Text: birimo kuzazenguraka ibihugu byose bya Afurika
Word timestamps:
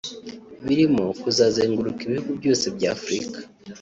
birimo 0.65 1.03
kuzazenguraka 1.21 2.01
ibihugu 2.03 2.29
byose 2.39 2.65
bya 2.75 2.89
Afurika 2.97 3.39